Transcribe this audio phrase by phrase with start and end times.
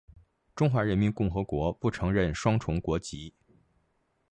[0.55, 3.35] 中华人民共和国不承认双重国籍。